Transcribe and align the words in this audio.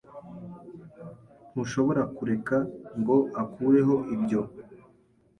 Ntushobora 1.51 2.01
kureka 2.17 2.57
ngo 2.99 3.17
akureho 3.41 3.95
ibyo 4.15 4.41